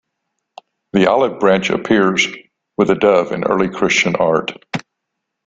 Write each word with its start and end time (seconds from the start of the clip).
The 0.93 1.05
olive 1.05 1.39
branch 1.39 1.69
appears 1.69 2.25
with 2.75 2.89
a 2.89 2.95
dove 2.95 3.31
in 3.31 3.43
early 3.43 3.69
Christian 3.69 4.15
art. 4.15 4.51